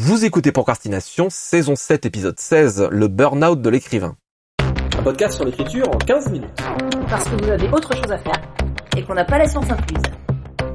[0.00, 4.14] Vous écoutez Procrastination, saison 7, épisode 16, le burn-out de l'écrivain.
[4.96, 6.56] Un podcast sur l'écriture en 15 minutes.
[7.10, 8.40] Parce que vous avez autre chose à faire
[8.96, 10.02] et qu'on n'a pas la science incluse.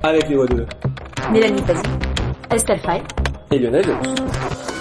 [0.04, 0.66] Avec les voix de
[1.32, 1.84] Mélanie Pazzi,
[2.52, 3.02] Estelle Fay
[3.52, 4.73] et Lionel Delus.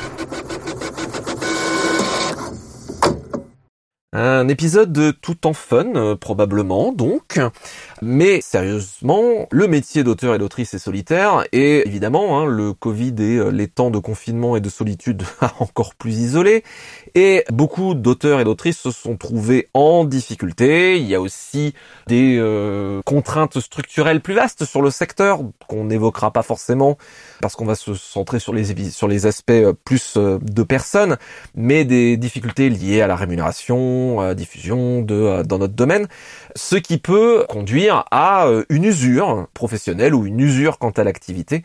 [4.15, 7.41] Un épisode de tout en fun, euh, probablement, donc.
[8.03, 13.39] Mais sérieusement, le métier d'auteur et d'autrice est solitaire, et évidemment, hein, le Covid et
[13.39, 16.63] euh, les temps de confinement et de solitude a encore plus isolé,
[17.15, 20.99] et beaucoup d'auteurs et d'autrices se sont trouvés en difficulté.
[20.99, 21.73] Il y a aussi
[22.07, 26.99] des euh, contraintes structurelles plus vastes sur le secteur, qu'on n'évoquera pas forcément,
[27.41, 31.17] parce qu'on va se centrer sur les, sur les aspects plus de personnes,
[31.55, 36.07] mais des difficultés liées à la rémunération, euh, diffusion de euh, dans notre domaine,
[36.57, 41.63] ce qui peut conduire à euh, une usure professionnelle ou une usure quant à l'activité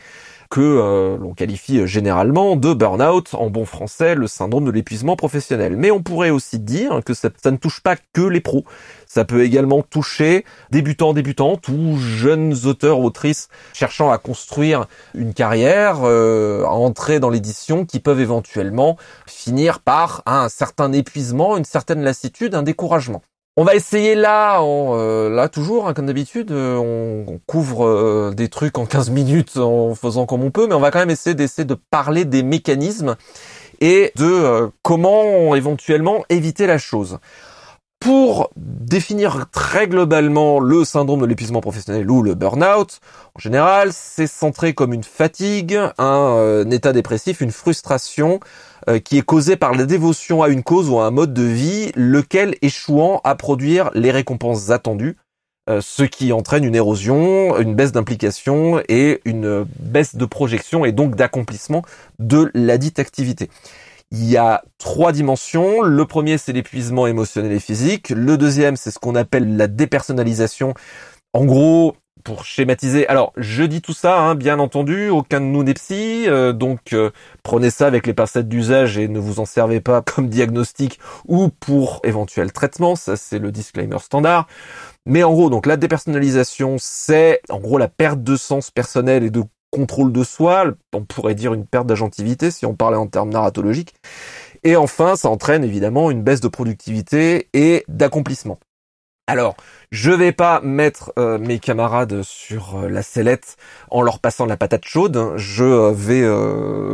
[0.50, 5.76] que l'on qualifie généralement de burn-out, en bon français, le syndrome de l'épuisement professionnel.
[5.78, 8.66] Mais on pourrait aussi dire que ça, ne touche pas que les pros.
[9.06, 16.04] Ça peut également toucher débutants, débutantes ou jeunes auteurs, autrices cherchant à construire une carrière,
[16.04, 22.56] à entrer dans l'édition, qui peuvent éventuellement finir par un certain épuisement, une certaine lassitude,
[22.56, 23.22] un découragement.
[23.60, 28.50] On va essayer là, euh, là toujours, hein, comme d'habitude, euh, on, couvre euh, des
[28.50, 31.34] trucs en 15 minutes en faisant comme on peut, mais on va quand même essayer
[31.34, 33.16] d'essayer de parler des mécanismes
[33.82, 37.18] et de comment éventuellement éviter la chose.
[38.08, 43.02] Pour définir très globalement le syndrome de l'épuisement professionnel ou le burn-out,
[43.36, 48.40] en général, c'est centré comme une fatigue, un état dépressif, une frustration
[48.88, 51.44] euh, qui est causé par la dévotion à une cause ou à un mode de
[51.44, 55.18] vie, lequel échouant à produire les récompenses attendues,
[55.70, 60.94] euh, ce qui entraîne une érosion, une baisse d'implication et une baisse de projection et
[60.94, 61.82] donc d'accomplissement
[62.20, 63.50] de la dite activité.
[64.12, 65.82] Il y a trois dimensions.
[65.82, 68.10] Le premier, c'est l'épuisement émotionnel et physique.
[68.10, 70.74] Le deuxième, c'est ce qu'on appelle la dépersonnalisation.
[71.34, 71.96] En gros,
[72.28, 73.08] pour schématiser.
[73.08, 76.92] Alors, je dis tout ça, hein, bien entendu, aucun de nous n'est psy, euh, donc
[76.92, 77.12] euh,
[77.42, 81.48] prenez ça avec les pincettes d'usage et ne vous en servez pas comme diagnostic ou
[81.48, 84.48] pour éventuel traitement, ça c'est le disclaimer standard.
[85.06, 89.30] Mais en gros, donc la dépersonnalisation, c'est en gros la perte de sens personnel et
[89.30, 93.30] de contrôle de soi, on pourrait dire une perte d'agentivité si on parlait en termes
[93.30, 93.94] narratologiques.
[94.64, 98.60] Et enfin, ça entraîne évidemment une baisse de productivité et d'accomplissement.
[99.28, 99.58] Alors,
[99.92, 103.56] je vais pas mettre euh, mes camarades sur euh, la sellette
[103.90, 105.34] en leur passant la patate chaude.
[105.38, 106.28] Je euh, vais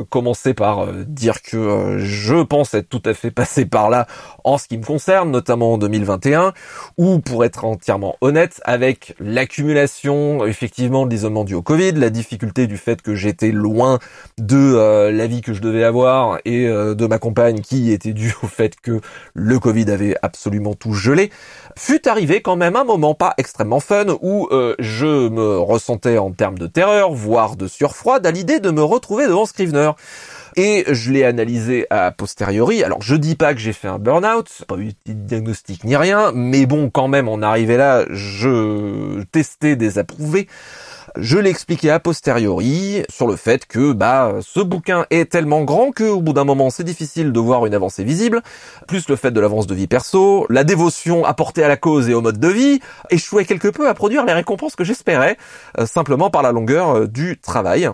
[0.09, 4.05] commencer par dire que je pense être tout à fait passé par là
[4.43, 6.53] en ce qui me concerne, notamment en 2021,
[6.97, 12.67] ou pour être entièrement honnête, avec l'accumulation effectivement de l'isolement dû au Covid, la difficulté
[12.67, 13.99] du fait que j'étais loin
[14.37, 18.47] de la vie que je devais avoir et de ma compagne qui était due au
[18.47, 18.99] fait que
[19.33, 21.31] le Covid avait absolument tout gelé,
[21.77, 26.31] fut arrivé quand même un moment pas extrêmement fun où euh, je me ressentais en
[26.31, 29.91] termes de terreur, voire de surfroid, à l'idée de me retrouver devant Scrivener.
[30.55, 32.83] Et je l'ai analysé a posteriori.
[32.83, 36.31] Alors je dis pas que j'ai fait un burn-out, pas eu de diagnostic ni rien,
[36.33, 39.97] mais bon quand même on arrivait là, je testais des
[41.17, 46.03] je l'expliquais a posteriori sur le fait que bah ce bouquin est tellement grand que
[46.03, 48.41] au bout d'un moment c'est difficile de voir une avancée visible,
[48.87, 52.13] plus le fait de l'avance de vie perso, la dévotion apportée à la cause et
[52.13, 52.79] au mode de vie
[53.09, 55.37] échouait quelque peu à produire les récompenses que j'espérais,
[55.77, 57.89] euh, simplement par la longueur euh, du travail.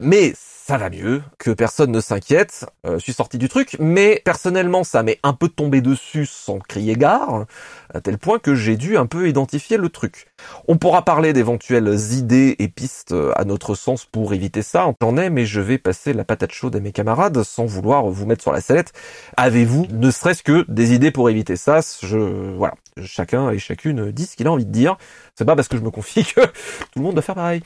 [0.00, 0.34] Mais
[0.66, 4.82] ça va mieux, que personne ne s'inquiète, euh, je suis sorti du truc, mais personnellement
[4.82, 7.44] ça m'est un peu tombé dessus sans crier gare,
[7.92, 10.32] à tel point que j'ai dû un peu identifier le truc.
[10.66, 15.28] On pourra parler d'éventuelles idées et pistes à notre sens pour éviter ça, j'en ai,
[15.28, 18.52] mais je vais passer la patate chaude à mes camarades sans vouloir vous mettre sur
[18.52, 18.94] la sellette.
[19.36, 21.80] Avez-vous ne serait-ce que des idées pour éviter ça?
[22.02, 22.16] Je
[22.56, 22.72] voilà,
[23.04, 24.96] chacun et chacune dit ce qu'il a envie de dire.
[25.34, 27.62] C'est pas parce que je me confie que tout le monde doit faire pareil.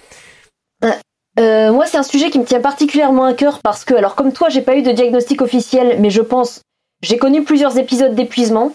[0.84, 0.91] Euh,
[1.38, 4.32] euh, moi, c'est un sujet qui me tient particulièrement à cœur parce que, alors comme
[4.32, 6.63] toi, j'ai pas eu de diagnostic officiel, mais je pense,
[7.03, 8.72] j'ai connu plusieurs épisodes d'épuisement,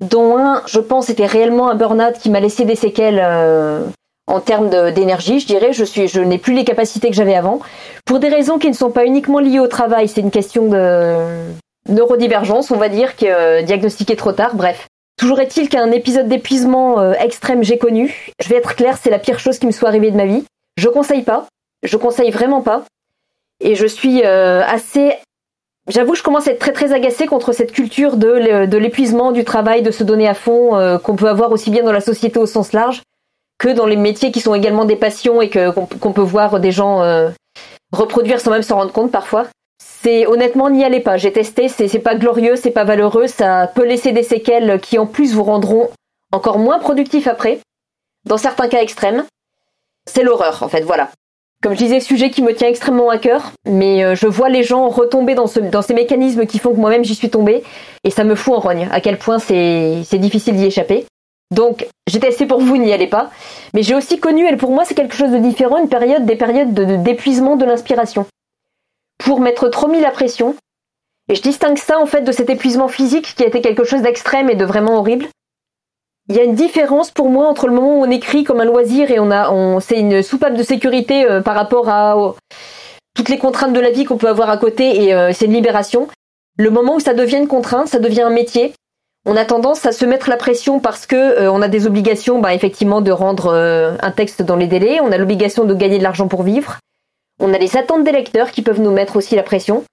[0.00, 3.84] dont un, je pense, était réellement un burn-out qui m'a laissé des séquelles euh,
[4.26, 5.72] en termes d'énergie, je dirais.
[5.72, 7.60] Je suis, je n'ai plus les capacités que j'avais avant,
[8.04, 10.08] pour des raisons qui ne sont pas uniquement liées au travail.
[10.08, 11.16] C'est une question de
[11.88, 14.54] neurodivergence, on va dire, que euh, diagnostiqué trop tard.
[14.54, 14.86] Bref.
[15.18, 18.32] Toujours est-il qu'un épisode d'épuisement euh, extrême j'ai connu.
[18.42, 20.44] Je vais être clair, c'est la pire chose qui me soit arrivée de ma vie.
[20.76, 21.46] Je conseille pas.
[21.82, 22.84] Je conseille vraiment pas.
[23.60, 25.14] Et je suis euh, assez.
[25.88, 29.82] J'avoue, je commence à être très très agacée contre cette culture de, l'épuisement du travail,
[29.82, 32.46] de se donner à fond, euh, qu'on peut avoir aussi bien dans la société au
[32.46, 33.02] sens large
[33.58, 36.72] que dans les métiers qui sont également des passions et que qu'on peut voir des
[36.72, 37.30] gens euh,
[37.92, 39.46] reproduire sans même s'en rendre compte parfois.
[39.78, 41.16] c'est honnêtement n'y allez pas.
[41.16, 45.06] J'ai testé, c'est pas glorieux, c'est pas valeureux, ça peut laisser des séquelles qui en
[45.06, 45.90] plus vous rendront
[46.32, 47.60] encore moins productif après,
[48.24, 49.24] dans certains cas extrêmes.
[50.06, 51.10] C'est l'horreur en fait, voilà.
[51.62, 54.64] Comme je disais, sujet qui me tient extrêmement à cœur, mais euh, je vois les
[54.64, 57.62] gens retomber dans, ce, dans ces mécanismes qui font que moi-même j'y suis tombée,
[58.02, 61.06] et ça me fout en rogne, à quel point c'est difficile d'y échapper.
[61.52, 63.30] Donc j'ai testé pour vous, n'y allez pas.
[63.74, 66.34] Mais j'ai aussi connu, et pour moi c'est quelque chose de différent, une période, des
[66.34, 68.26] périodes d'épuisement de, de l'inspiration.
[69.18, 70.56] Pour m'être trop mis la pression.
[71.28, 74.02] Et je distingue ça en fait de cet épuisement physique qui a été quelque chose
[74.02, 75.26] d'extrême et de vraiment horrible.
[76.32, 78.64] Il y a une différence pour moi entre le moment où on écrit comme un
[78.64, 82.16] loisir et on a, on, c'est une soupape de sécurité euh, par rapport à
[83.14, 85.52] toutes les contraintes de la vie qu'on peut avoir à côté et euh, c'est une
[85.52, 86.08] libération.
[86.56, 88.72] Le moment où ça devient une contrainte, ça devient un métier.
[89.26, 92.38] On a tendance à se mettre la pression parce que euh, on a des obligations,
[92.38, 95.00] bah, effectivement, de rendre un texte dans les délais.
[95.02, 96.78] On a l'obligation de gagner de l'argent pour vivre.
[97.40, 99.84] On a les attentes des lecteurs qui peuvent nous mettre aussi la pression.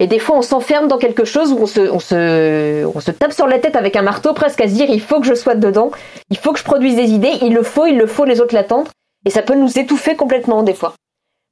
[0.00, 3.10] Et des fois, on s'enferme dans quelque chose où on se, on, se, on se
[3.10, 5.34] tape sur la tête avec un marteau presque à se dire il faut que je
[5.34, 5.90] sois dedans,
[6.30, 8.54] il faut que je produise des idées, il le faut, il le faut, les autres
[8.54, 8.88] l'attendent.
[9.26, 10.94] Et ça peut nous étouffer complètement des fois.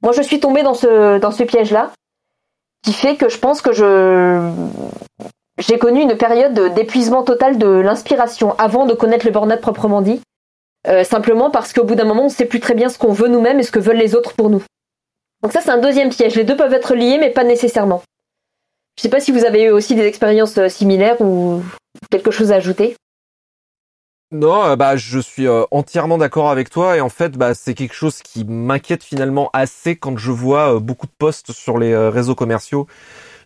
[0.01, 1.91] Moi, je suis tombée dans ce, dans ce piège-là,
[2.83, 4.49] qui fait que je pense que je
[5.57, 10.21] j'ai connu une période d'épuisement total de l'inspiration avant de connaître le burn proprement dit.
[10.87, 13.11] Euh, simplement parce qu'au bout d'un moment, on ne sait plus très bien ce qu'on
[13.11, 14.61] veut nous-mêmes et ce que veulent les autres pour nous.
[15.41, 16.35] Donc ça, c'est un deuxième piège.
[16.35, 18.03] Les deux peuvent être liés, mais pas nécessairement.
[18.97, 21.63] Je sais pas si vous avez eu aussi des expériences euh, similaires ou
[22.09, 22.95] quelque chose à ajouter.
[24.31, 27.75] Non, euh, bah je suis euh, entièrement d'accord avec toi et en fait bah c'est
[27.75, 32.35] quelque chose qui m'inquiète finalement assez quand je vois beaucoup de posts sur les réseaux
[32.35, 32.87] commerciaux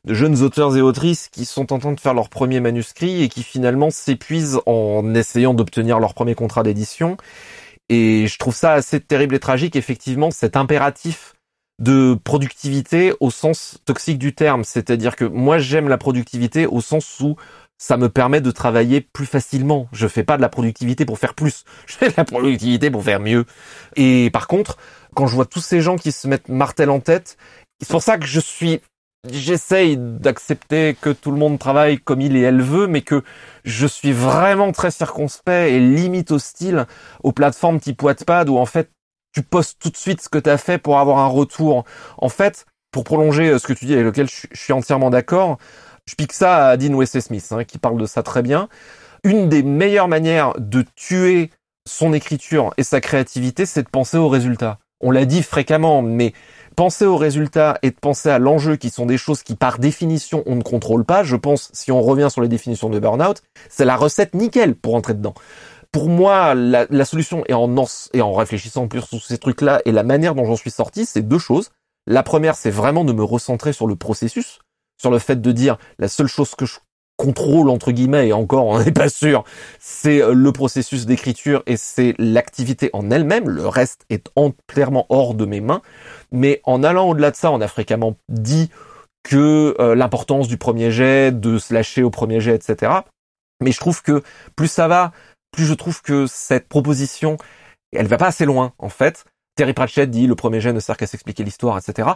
[0.05, 3.29] de jeunes auteurs et autrices qui sont en train de faire leur premier manuscrit et
[3.29, 7.17] qui finalement s'épuisent en essayant d'obtenir leur premier contrat d'édition
[7.89, 11.35] et je trouve ça assez terrible et tragique effectivement cet impératif
[11.81, 14.63] de productivité au sens toxique du terme.
[14.63, 17.35] C'est-à-dire que moi j'aime la productivité au sens où
[17.79, 19.87] ça me permet de travailler plus facilement.
[19.91, 21.65] Je fais pas de la productivité pour faire plus.
[21.87, 23.45] Je fais de la productivité pour faire mieux.
[23.95, 24.77] Et par contre,
[25.15, 27.37] quand je vois tous ces gens qui se mettent martel en tête,
[27.81, 28.79] c'est pour ça que je suis
[29.29, 33.23] j'essaye d'accepter que tout le monde travaille comme il et elle veut, mais que
[33.63, 36.87] je suis vraiment très circonspect et limite hostile
[37.23, 38.89] aux plateformes type Wattpad où en fait
[39.33, 41.85] tu postes tout de suite ce que tu as fait pour avoir un retour.
[42.17, 45.57] En fait, pour prolonger euh, ce que tu dis avec lequel je, suis entièrement d'accord,
[46.05, 48.67] je pique ça à Dean Wesley Smith, hein, qui parle de ça très bien.
[49.23, 51.51] Une des meilleures manières de tuer
[51.87, 54.79] son écriture et sa créativité, c'est de penser aux résultats.
[54.99, 56.33] On l'a dit fréquemment, mais
[56.75, 60.43] penser aux résultats et de penser à l'enjeu qui sont des choses qui par définition
[60.45, 63.85] on ne contrôle pas, je pense, si on revient sur les définitions de burnout, c'est
[63.85, 65.33] la recette nickel pour entrer dedans
[65.91, 70.03] pour moi, la, solution, et en, et en réfléchissant plus sur ces trucs-là, et la
[70.03, 71.71] manière dont j'en suis sorti, c'est deux choses.
[72.07, 74.59] La première, c'est vraiment de me recentrer sur le processus,
[74.99, 76.79] sur le fait de dire la seule chose que je
[77.21, 79.43] contrôle entre guillemets et encore on n'est pas sûr,
[79.79, 83.47] c'est euh, le processus d'écriture et c'est l'activité en elle-même.
[83.47, 85.81] Le reste est entièrement hors de mes mains.
[86.31, 88.71] Mais en allant au-delà de ça, on a fréquemment dit
[89.23, 92.91] que euh, l'importance du premier jet, de se lâcher au premier jet, etc.
[93.61, 94.23] Mais je trouve que
[94.55, 95.11] plus ça va,
[95.51, 97.37] plus je trouve que cette proposition,
[97.91, 99.25] elle va pas assez loin en fait.
[99.55, 102.09] Terry Pratchett dit le premier jet ne sert qu'à s'expliquer l'histoire, etc.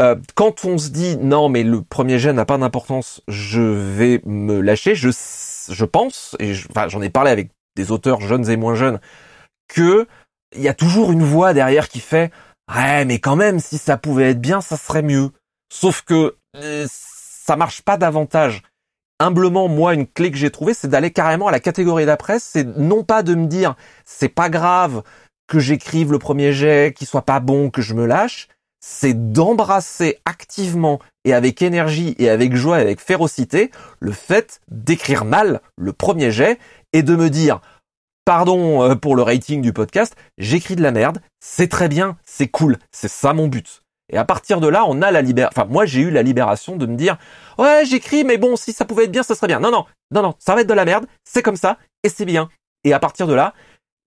[0.00, 4.22] Euh, quand on se dit non mais le premier jet n'a pas d'importance, je vais
[4.24, 4.94] me lâcher.
[4.94, 8.98] Je je pense et j'en ai parlé avec des auteurs jeunes et moins jeunes
[9.68, 10.06] que
[10.56, 12.32] il y a toujours une voix derrière qui fait
[12.74, 15.30] ouais mais quand même si ça pouvait être bien ça serait mieux.
[15.72, 18.62] Sauf que euh, ça marche pas davantage
[19.20, 22.40] humblement, moi, une clé que j'ai trouvée, c'est d'aller carrément à la catégorie d'après.
[22.40, 25.02] C'est non pas de me dire, c'est pas grave
[25.46, 28.48] que j'écrive le premier jet, qu'il soit pas bon, que je me lâche.
[28.80, 35.26] C'est d'embrasser activement et avec énergie et avec joie et avec férocité le fait d'écrire
[35.26, 36.58] mal le premier jet
[36.94, 37.60] et de me dire,
[38.24, 42.48] pardon euh, pour le rating du podcast, j'écris de la merde, c'est très bien, c'est
[42.48, 43.82] cool, c'est ça mon but.
[44.12, 45.52] Et à partir de là, on a la libération.
[45.56, 47.16] Enfin, moi, j'ai eu la libération de me dire,
[47.58, 49.60] ouais, j'écris, mais bon, si ça pouvait être bien, ça serait bien.
[49.60, 52.24] Non, non, non, non, ça va être de la merde, c'est comme ça, et c'est
[52.24, 52.48] bien.
[52.84, 53.54] Et à partir de là,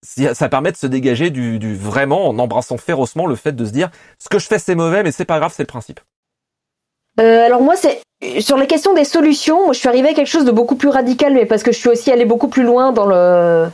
[0.03, 3.89] ça permet de se dégager du, vraiment en embrassant férocement le fait de se dire,
[4.19, 6.01] ce que je fais, c'est mauvais, mais c'est pas grave, c'est le principe.
[7.19, 8.01] Euh, alors moi, c'est
[8.41, 9.65] sur les questions des solutions.
[9.65, 11.77] Moi, je suis arrivée à quelque chose de beaucoup plus radical, mais parce que je
[11.77, 13.67] suis aussi allée beaucoup plus loin dans le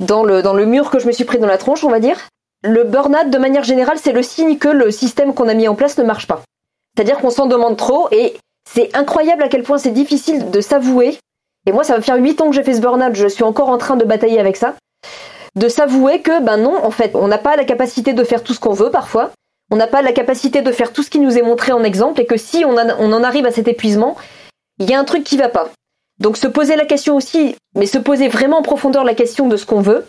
[0.00, 2.00] dans le dans le mur que je me suis pris dans la tronche, on va
[2.00, 2.18] dire
[2.64, 5.74] le burn-out, de manière générale, c'est le signe que le système qu'on a mis en
[5.74, 6.42] place ne marche pas.
[6.96, 8.36] C'est-à-dire qu'on s'en demande trop et
[8.68, 11.18] c'est incroyable à quel point c'est difficile de s'avouer.
[11.66, 13.68] Et moi, ça va faire 8 ans que j'ai fait ce burn-out, je suis encore
[13.68, 14.74] en train de batailler avec ça.
[15.56, 18.54] De s'avouer que, ben non, en fait, on n'a pas la capacité de faire tout
[18.54, 19.30] ce qu'on veut parfois.
[19.70, 22.20] on n'a pas la capacité de faire tout ce qui nous est montré en exemple
[22.20, 24.16] et que si on, on en arrive à cet épuisement,
[24.78, 25.68] il y a un truc qui va pas.
[26.18, 29.56] Donc se poser la question aussi, mais se poser vraiment en profondeur la question de
[29.56, 30.04] ce qu'on veut,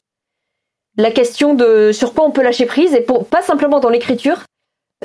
[0.98, 4.44] la question de sur quoi on peut lâcher prise et pour, pas simplement dans l'écriture.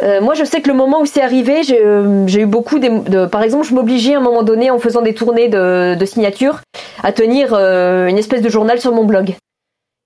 [0.03, 3.27] Euh, moi, je sais que le moment où c'est arrivé, j'ai euh, eu beaucoup de,
[3.27, 6.61] par exemple, je m'obligeais à un moment donné en faisant des tournées de, de signature
[7.03, 9.35] à tenir euh, une espèce de journal sur mon blog.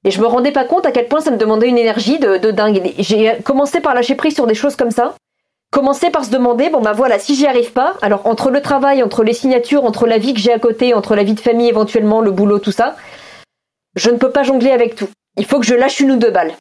[0.06, 2.38] Et je me rendais pas compte à quel point ça me demandait une énergie de,
[2.38, 2.92] de dingue.
[2.98, 5.14] J'ai commencé par lâcher prise sur des choses comme ça.
[5.70, 9.02] Commencer par se demander, bon bah voilà, si j'y arrive pas, alors entre le travail,
[9.02, 11.68] entre les signatures, entre la vie que j'ai à côté, entre la vie de famille
[11.68, 12.94] éventuellement, le boulot, tout ça,
[13.96, 15.08] je ne peux pas jongler avec tout.
[15.36, 16.54] Il faut que je lâche une ou deux balles.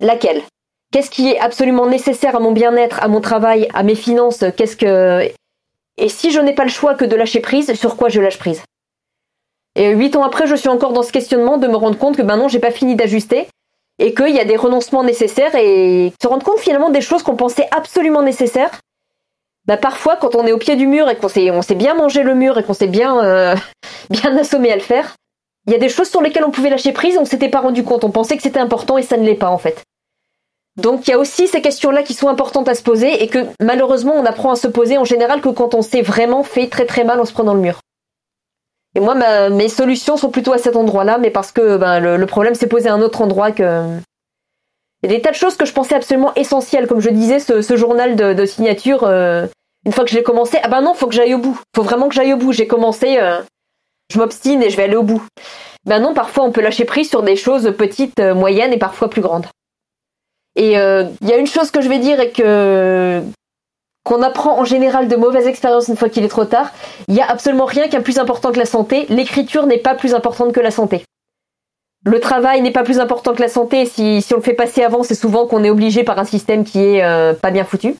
[0.00, 0.42] Laquelle?
[0.92, 4.44] Qu'est-ce qui est absolument nécessaire à mon bien-être, à mon travail, à mes finances?
[4.56, 5.30] Qu'est-ce que
[5.96, 8.38] Et si je n'ai pas le choix que de lâcher prise, sur quoi je lâche
[8.38, 8.62] prise?
[9.74, 12.22] Et huit ans après, je suis encore dans ce questionnement de me rendre compte que
[12.22, 13.46] ben non, j'ai pas fini d'ajuster
[13.98, 17.36] et qu'il y a des renoncements nécessaires et se rendre compte finalement des choses qu'on
[17.36, 18.70] pensait absolument nécessaires.
[19.66, 22.34] Bah parfois, quand on est au pied du mur et qu'on s'est bien mangé le
[22.34, 23.54] mur et qu'on s'est bien euh,
[24.10, 25.14] bien assommé à le faire,
[25.66, 27.84] il y a des choses sur lesquelles on pouvait lâcher prise, on s'était pas rendu
[27.84, 29.82] compte, on pensait que c'était important et ça ne l'est pas en fait.
[30.76, 33.46] Donc il y a aussi ces questions-là qui sont importantes à se poser et que
[33.60, 36.86] malheureusement on apprend à se poser en général que quand on s'est vraiment fait très
[36.86, 37.80] très mal en se prenant le mur.
[38.96, 39.14] Et moi,
[39.50, 42.88] mes solutions sont plutôt à cet endroit-là, mais parce que ben, le, problème s'est posé
[42.88, 43.84] à un autre endroit que.
[45.02, 47.38] Il y a des tas de choses que je pensais absolument essentielles, comme je disais,
[47.38, 49.04] ce, journal de, signature.
[49.04, 49.46] Euh,
[49.84, 51.60] une fois que je l'ai commencé, ah ben non, faut que j'aille au bout.
[51.74, 52.52] Faut vraiment que j'aille au bout.
[52.52, 53.42] J'ai commencé, euh,
[54.12, 55.22] je m'obstine et je vais aller au bout.
[55.84, 59.08] Ben non, parfois on peut lâcher prise sur des choses petites, euh, moyennes et parfois
[59.10, 59.46] plus grandes.
[60.58, 63.22] Et il y a une chose que je vais dire et que
[64.06, 66.70] qu'on apprend en général de mauvaises expériences une fois qu'il est trop tard,
[67.08, 69.04] il n'y a absolument rien qui est plus important que la santé.
[69.08, 71.02] L'écriture n'est pas plus importante que la santé.
[72.04, 73.84] Le travail n'est pas plus important que la santé.
[73.84, 76.64] Si, si on le fait passer avant, c'est souvent qu'on est obligé par un système
[76.64, 77.96] qui est euh, pas bien foutu.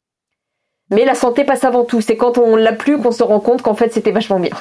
[0.93, 2.01] Mais la santé passe avant tout.
[2.01, 4.53] C'est quand on l'a plus qu'on se rend compte qu'en fait c'était vachement bien.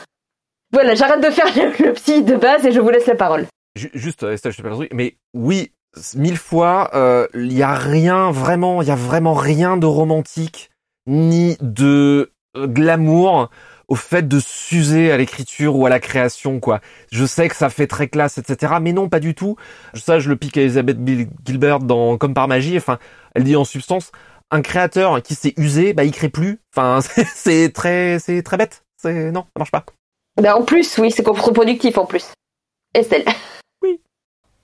[0.75, 3.45] Voilà, j'arrête de faire le, psy de base et je vous laisse la parole.
[3.75, 5.71] Juste, Estelle, je truc, mais oui,
[6.17, 10.71] mille fois, euh, il y a rien vraiment, il y a vraiment rien de romantique
[11.07, 13.49] ni de euh, glamour
[13.87, 16.81] au fait de s'user à l'écriture ou à la création, quoi.
[17.09, 18.73] Je sais que ça fait très classe, etc.
[18.81, 19.55] Mais non, pas du tout.
[19.93, 20.97] Ça, je le pique à Elizabeth
[21.45, 22.75] Gilbert dans Comme par magie.
[22.75, 22.99] Enfin,
[23.33, 24.11] elle dit en substance,
[24.51, 26.59] un créateur qui s'est usé, bah, il crée plus.
[26.75, 26.99] Enfin,
[27.33, 28.83] c'est très, c'est très bête.
[29.01, 29.85] C'est, non, ça marche pas.
[30.41, 32.33] Bah, en plus, oui, c'est contre-productif, en plus.
[32.93, 33.25] Estelle.
[33.81, 34.01] Oui.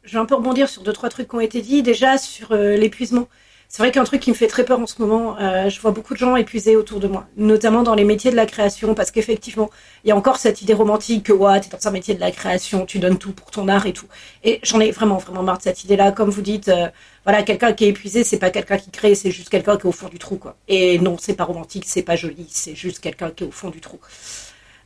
[0.04, 1.82] Je vais un peu rebondir sur deux, trois trucs qui ont été dit.
[1.82, 3.28] Déjà, sur euh, l'épuisement.
[3.70, 5.92] C'est vrai qu'un truc qui me fait très peur en ce moment, euh, je vois
[5.92, 9.12] beaucoup de gens épuisés autour de moi, notamment dans les métiers de la création, parce
[9.12, 9.70] qu'effectivement,
[10.04, 12.32] il y a encore cette idée romantique que ouais, t'es dans un métier de la
[12.32, 14.08] création, tu donnes tout pour ton art et tout.
[14.44, 16.12] Et j'en ai vraiment vraiment marre de cette idée-là.
[16.12, 16.90] Comme vous dites, euh,
[17.24, 19.90] voilà, quelqu'un qui est épuisé, c'est pas quelqu'un qui crée, c'est juste quelqu'un qui est
[19.90, 20.58] au fond du trou, quoi.
[20.68, 23.70] Et non, c'est pas romantique, c'est pas joli, c'est juste quelqu'un qui est au fond
[23.70, 24.00] du trou.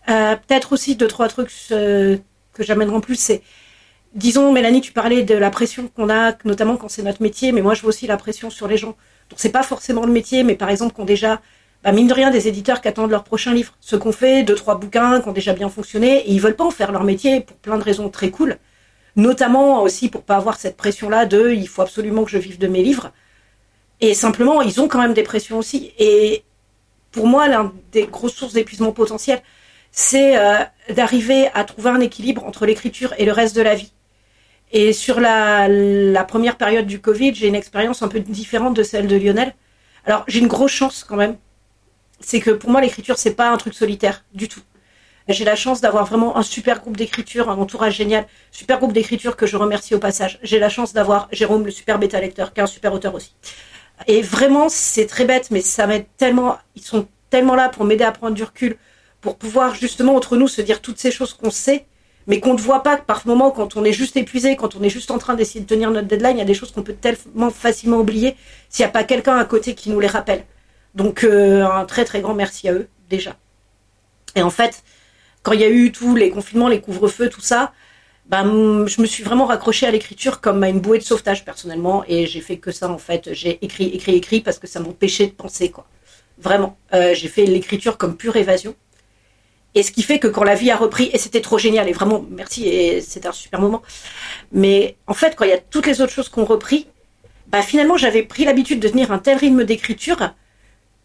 [0.09, 2.17] Euh, Peut-être aussi deux trois trucs euh,
[2.53, 3.41] que j'amènerai en plus, c'est
[4.15, 7.61] disons, Mélanie, tu parlais de la pression qu'on a, notamment quand c'est notre métier, mais
[7.61, 8.95] moi je vois aussi la pression sur les gens.
[9.29, 11.41] Donc c'est pas forcément le métier, mais par exemple, qu'on déjà,
[11.83, 13.73] bah, mine de rien, des éditeurs qui attendent leur prochain livre.
[13.81, 16.65] Ceux qu'on fait, deux, trois bouquins qui ont déjà bien fonctionné, et ils veulent pas
[16.65, 18.57] en faire leur métier pour plein de raisons très cool.
[19.17, 22.67] Notamment aussi pour pas avoir cette pression-là de il faut absolument que je vive de
[22.67, 23.11] mes livres.
[24.01, 25.93] Et simplement, ils ont quand même des pressions aussi.
[25.99, 26.43] Et
[27.11, 29.41] pour moi, l'un des grosses sources d'épuisement potentiel,
[29.95, 30.57] c'est euh,
[30.89, 33.93] d'arriver à trouver un équilibre entre l'écriture et le reste de la vie.
[34.73, 35.69] Et sur la,
[36.27, 39.55] première période du Covid, j'ai une expérience un peu différente de celle de Lionel.
[40.05, 41.37] Alors, j'ai une grosse chance quand même.
[42.19, 44.59] C'est que pour moi, l'écriture, c'est pas un truc solitaire du tout.
[45.29, 49.37] J'ai la chance d'avoir vraiment un super groupe d'écriture, un entourage génial, super groupe d'écriture
[49.37, 50.39] que je remercie au passage.
[50.43, 53.33] J'ai la chance d'avoir Jérôme, le super bêta lecteur, qui est un super auteur aussi.
[54.07, 58.03] Et vraiment, c'est très bête, mais ça m'aide tellement, ils sont tellement là pour m'aider
[58.03, 58.77] à prendre du recul,
[59.25, 61.87] pour pouvoir justement entre nous se dire toutes ces choses qu'on sait
[62.27, 64.89] mais qu'on ne voit pas par moment, quand on est juste épuisé, quand on est
[64.89, 66.93] juste en train d'essayer de tenir notre deadline, il y a des choses qu'on peut
[66.93, 68.35] tellement facilement oublier
[68.69, 70.43] s'il n'y a pas quelqu'un à côté qui nous les rappelle.
[70.93, 73.35] Donc euh, un très très grand merci à eux déjà.
[74.35, 74.83] Et en fait,
[75.41, 77.73] quand il y a eu tous les confinements, les couvre-feux, tout ça,
[78.27, 82.03] ben, je me suis vraiment raccrochée à l'écriture comme à une bouée de sauvetage personnellement
[82.07, 83.33] et j'ai fait que ça en fait.
[83.33, 85.87] J'ai écrit, écrit, écrit parce que ça m'empêchait de penser quoi.
[86.37, 88.75] Vraiment, euh, j'ai fait l'écriture comme pure évasion.
[89.75, 91.91] Et ce qui fait que quand la vie a repris, et c'était trop génial, et
[91.91, 93.81] vraiment merci, et c'était un super moment.
[94.53, 96.87] Mais en fait, quand il y a toutes les autres choses qu'on repris,
[97.47, 100.33] bah finalement j'avais pris l'habitude de tenir un tel rythme d'écriture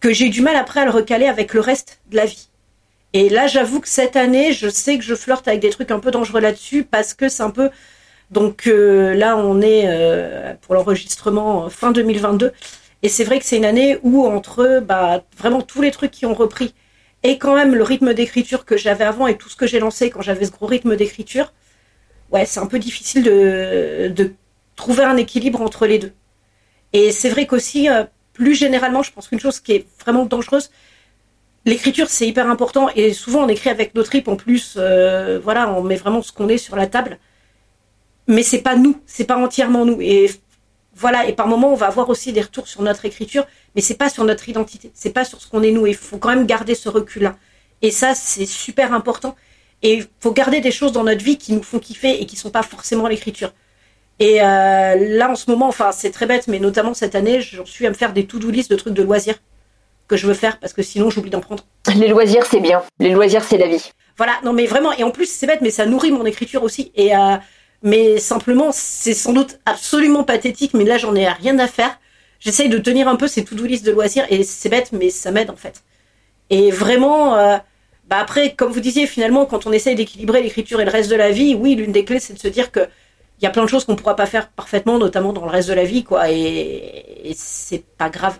[0.01, 2.49] que j'ai eu du mal après à le recaler avec le reste de la vie.
[3.13, 5.99] Et là, j'avoue que cette année, je sais que je flirte avec des trucs un
[5.99, 7.71] peu dangereux là-dessus parce que c'est un peu.
[8.31, 12.53] Donc euh, là, on est euh, pour l'enregistrement fin 2022
[13.03, 16.27] Et c'est vrai que c'est une année où entre bah, vraiment tous les trucs qui
[16.27, 16.75] ont repris
[17.23, 20.11] et quand même le rythme d'écriture que j'avais avant et tout ce que j'ai lancé
[20.11, 21.53] quand j'avais ce gros rythme d'écriture,
[22.33, 24.35] ouais, c'est un peu difficile de, de
[24.77, 26.13] trouver un équilibre entre les deux.
[26.93, 30.71] Et c'est vrai qu'aussi, euh, plus généralement, je pense qu'une chose qui est vraiment dangereuse,
[31.67, 35.71] l'écriture c'est hyper important et souvent on écrit avec nos tripes en plus, euh, voilà,
[35.73, 37.19] on met vraiment ce qu'on est sur la table.
[38.27, 40.01] Mais c'est pas nous, c'est pas entièrement nous.
[41.01, 43.97] Voilà, et par moments on va avoir aussi des retours sur notre écriture, mais c'est
[43.97, 45.87] pas sur notre identité, c'est pas sur ce qu'on est nous.
[45.87, 47.37] Il faut quand même garder ce recul-là.
[47.81, 49.35] Et ça, c'est super important.
[49.83, 52.37] Et il faut garder des choses dans notre vie qui nous font kiffer et qui
[52.37, 53.53] sont pas forcément l'écriture.
[54.19, 57.65] Et euh, là, en ce moment, enfin, c'est très bête, mais notamment cette année, j'en
[57.65, 59.37] suis à me faire des to-do list de trucs de loisirs
[60.07, 61.65] que je veux faire parce que sinon, j'oublie d'en prendre.
[61.97, 62.83] Les loisirs, c'est bien.
[62.99, 63.91] Les loisirs, c'est la vie.
[64.19, 66.93] Voilà, non, mais vraiment, et en plus, c'est bête, mais ça nourrit mon écriture aussi.
[66.95, 67.37] Et euh,
[67.83, 71.99] mais simplement, c'est sans doute absolument pathétique, mais là, j'en ai rien à faire.
[72.41, 75.51] J'essaye de tenir un peu ces to-do de loisirs et c'est bête, mais ça m'aide
[75.51, 75.83] en fait.
[76.51, 77.59] Et vraiment, euh,
[78.09, 81.17] bah après, comme vous disiez, finalement, quand on essaye d'équilibrer l'écriture et le reste de
[81.17, 82.81] la vie, oui, l'une des clés, c'est de se dire que
[83.41, 85.69] il y a plein de choses qu'on pourra pas faire parfaitement, notamment dans le reste
[85.69, 86.31] de la vie, quoi.
[86.31, 88.39] Et c'est pas grave.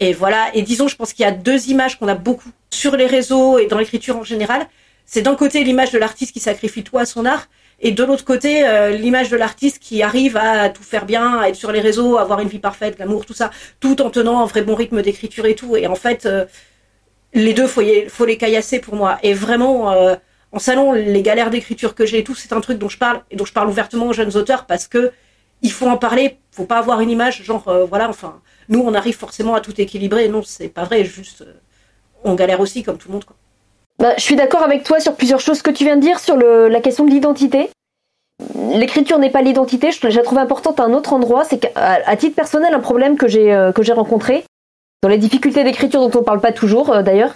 [0.00, 0.50] Et voilà.
[0.54, 3.58] Et disons, je pense qu'il y a deux images qu'on a beaucoup sur les réseaux
[3.58, 4.68] et dans l'écriture en général.
[5.06, 7.48] C'est d'un côté l'image de l'artiste qui sacrifie tout à son art,
[7.80, 11.48] et de l'autre côté euh, l'image de l'artiste qui arrive à tout faire bien, à
[11.48, 14.40] être sur les réseaux, à avoir une vie parfaite, l'amour, tout ça, tout en tenant
[14.40, 15.76] un vrai bon rythme d'écriture et tout.
[15.76, 16.46] Et en fait, euh,
[17.34, 19.18] les deux, faut, y, faut les caillasser pour moi.
[19.22, 20.16] Et vraiment, euh,
[20.52, 23.22] en salon, les galères d'écriture que j'ai et tout, c'est un truc dont je parle
[23.30, 25.12] et dont je parle ouvertement aux jeunes auteurs parce que
[25.62, 26.38] il faut en parler.
[26.52, 28.08] Faut pas avoir une image genre voilà.
[28.08, 30.28] Enfin, nous, on arrive forcément à tout équilibrer.
[30.28, 31.04] Non, c'est pas vrai.
[31.04, 31.44] Juste,
[32.24, 33.24] on galère aussi comme tout le monde.
[33.24, 33.35] Quoi.
[33.98, 36.36] Bah, je suis d'accord avec toi sur plusieurs choses que tu viens de dire sur
[36.36, 37.70] le, la question de l'identité.
[38.74, 39.90] L'écriture n'est pas l'identité.
[39.90, 41.44] Je, la trouve importante à un autre endroit.
[41.44, 44.44] C'est qu'à titre personnel, un problème que j'ai euh, que j'ai rencontré
[45.02, 47.32] dans les difficultés d'écriture dont on parle pas toujours euh, d'ailleurs,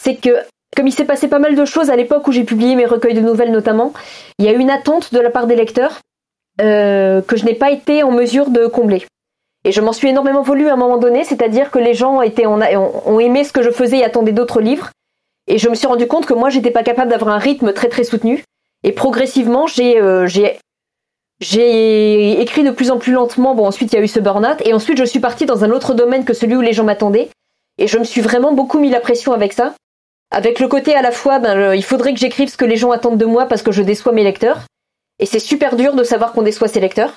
[0.00, 0.30] c'est que
[0.76, 3.14] comme il s'est passé pas mal de choses à l'époque où j'ai publié mes recueils
[3.14, 3.92] de nouvelles notamment,
[4.38, 5.98] il y a une attente de la part des lecteurs
[6.60, 9.04] euh, que je n'ai pas été en mesure de combler.
[9.64, 12.46] Et je m'en suis énormément voulu à un moment donné, c'est-à-dire que les gens étaient
[12.46, 14.90] en, ont aimé ce que je faisais et attendaient d'autres livres.
[15.48, 17.88] Et je me suis rendu compte que moi, j'étais pas capable d'avoir un rythme très
[17.88, 18.44] très soutenu.
[18.84, 20.28] Et progressivement, j'ai euh,
[21.40, 23.54] j'ai écrit de plus en plus lentement.
[23.54, 24.60] Bon, ensuite, il y a eu ce burn-out.
[24.64, 27.30] Et ensuite, je suis partie dans un autre domaine que celui où les gens m'attendaient.
[27.78, 29.74] Et je me suis vraiment beaucoup mis la pression avec ça.
[30.30, 32.90] Avec le côté à la fois, ben, il faudrait que j'écrive ce que les gens
[32.90, 34.60] attendent de moi parce que je déçois mes lecteurs.
[35.18, 37.14] Et c'est super dur de savoir qu'on déçoit ses lecteurs.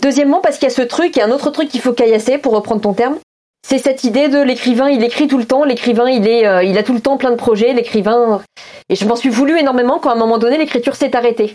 [0.00, 2.54] Deuxièmement, parce qu'il y a ce truc, a un autre truc qu'il faut caillasser, pour
[2.54, 3.18] reprendre ton terme.
[3.66, 6.76] C'est cette idée de l'écrivain, il écrit tout le temps, l'écrivain, il est, euh, il
[6.78, 8.42] a tout le temps plein de projets, l'écrivain.
[8.88, 11.54] Et je m'en suis voulu énormément quand à un moment donné l'écriture s'est arrêtée.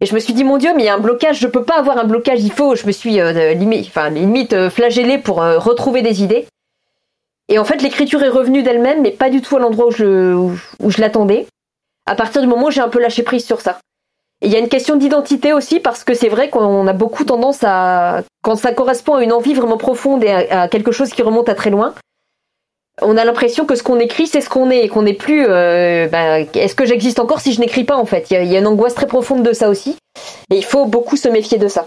[0.00, 1.64] Et je me suis dit mon Dieu, mais il y a un blocage, je peux
[1.64, 2.74] pas avoir un blocage, il faut.
[2.74, 6.46] Je me suis euh, limite, enfin limite euh, flagellée pour euh, retrouver des idées.
[7.48, 10.34] Et en fait, l'écriture est revenue d'elle-même, mais pas du tout à l'endroit où je,
[10.34, 11.46] où, je l'attendais.
[12.04, 13.78] À partir du moment où j'ai un peu lâché prise sur ça.
[14.42, 17.60] Il y a une question d'identité aussi, parce que c'est vrai qu'on a beaucoup tendance
[17.62, 21.48] à, quand ça correspond à une envie vraiment profonde et à, quelque chose qui remonte
[21.48, 21.94] à très loin,
[23.02, 25.46] on a l'impression que ce qu'on écrit, c'est ce qu'on est, et qu'on n'est plus.
[25.46, 28.30] Euh, bah, Est-ce que j'existe encore si je n'écris pas en fait?
[28.30, 29.96] Il y, a, il y, a, une angoisse très profonde de ça aussi,
[30.50, 31.86] et il faut beaucoup se méfier de ça.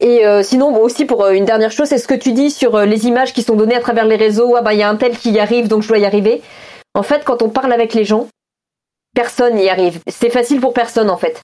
[0.00, 2.50] Et euh, sinon, bon, aussi pour euh, une dernière chose, c'est ce que tu dis
[2.50, 4.54] sur euh, les images qui sont données à travers les réseaux.
[4.56, 6.42] Ah bah il y a un tel qui y arrive, donc je dois y arriver?
[6.94, 8.26] En fait, quand on parle avec les gens,
[9.16, 10.00] personne n'y arrive.
[10.06, 11.40] C'est facile pour personne en fait.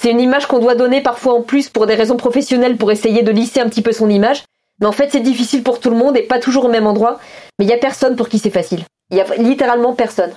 [0.00, 3.22] C'est une image qu'on doit donner parfois en plus pour des raisons professionnelles pour essayer
[3.22, 4.44] de lisser un petit peu son image.
[4.78, 7.20] Mais en fait, c'est difficile pour tout le monde et pas toujours au même endroit.
[7.58, 8.84] Mais il y a personne pour qui c'est facile.
[9.10, 10.32] Il y a littéralement personne.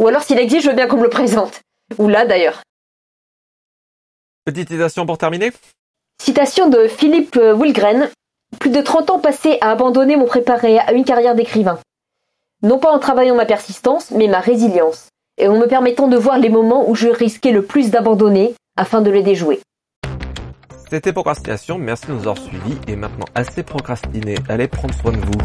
[0.00, 1.60] Ou alors s'il existe, je veux bien qu'on me le présente.
[1.98, 2.62] Ou là d'ailleurs.
[4.46, 5.52] Petite citation pour terminer
[6.20, 8.10] Citation de Philippe Wilgren.
[8.58, 11.78] Plus de 30 ans passés à abandonner m'ont préparé à une carrière d'écrivain.
[12.62, 15.09] Non pas en travaillant ma persistance, mais ma résilience.
[15.40, 19.00] Et en me permettant de voir les moments où je risquais le plus d'abandonner afin
[19.00, 19.58] de les déjouer.
[20.90, 25.16] C'était Procrastination, merci de nous avoir suivis et maintenant assez procrastiné, allez prendre soin de
[25.16, 25.38] vous.